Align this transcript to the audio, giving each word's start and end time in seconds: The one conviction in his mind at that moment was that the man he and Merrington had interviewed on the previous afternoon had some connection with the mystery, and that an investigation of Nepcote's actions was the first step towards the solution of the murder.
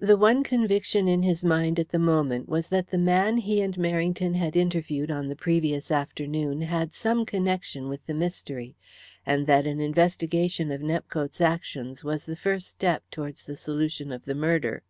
The 0.00 0.16
one 0.16 0.42
conviction 0.42 1.06
in 1.06 1.22
his 1.22 1.44
mind 1.44 1.78
at 1.78 1.90
that 1.90 1.98
moment 2.00 2.48
was 2.48 2.66
that 2.70 2.88
the 2.90 2.98
man 2.98 3.36
he 3.36 3.60
and 3.62 3.76
Merrington 3.76 4.34
had 4.34 4.56
interviewed 4.56 5.08
on 5.08 5.28
the 5.28 5.36
previous 5.36 5.92
afternoon 5.92 6.62
had 6.62 6.94
some 6.96 7.24
connection 7.24 7.88
with 7.88 8.04
the 8.06 8.12
mystery, 8.12 8.74
and 9.24 9.46
that 9.46 9.64
an 9.68 9.78
investigation 9.80 10.72
of 10.72 10.80
Nepcote's 10.82 11.40
actions 11.40 12.02
was 12.02 12.26
the 12.26 12.34
first 12.34 12.70
step 12.70 13.04
towards 13.12 13.44
the 13.44 13.56
solution 13.56 14.10
of 14.10 14.24
the 14.24 14.34
murder. 14.34 14.82